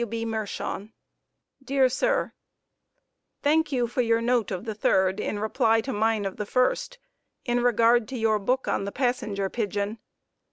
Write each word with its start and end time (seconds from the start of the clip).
W. 0.01 0.25
B. 0.25 0.25
Mershon: 0.25 0.93
Dear 1.63 1.87
Sir: 1.87 2.33
Thank 3.43 3.71
you 3.71 3.85
for 3.85 4.01
your 4.01 4.19
note 4.19 4.49
of 4.49 4.65
the 4.65 4.73
third 4.73 5.19
in 5.19 5.37
reply 5.37 5.79
to 5.81 5.93
mine 5.93 6.25
of 6.25 6.37
the 6.37 6.45
first, 6.47 6.97
in 7.45 7.61
regard 7.61 8.07
to 8.07 8.17
your 8.17 8.39
book 8.39 8.67
on 8.67 8.85
the 8.85 8.91
Passenger 8.91 9.47
Pigeon. 9.47 9.99